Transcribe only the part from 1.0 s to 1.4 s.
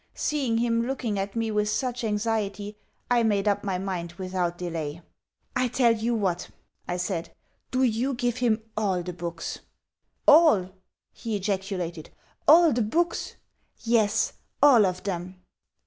at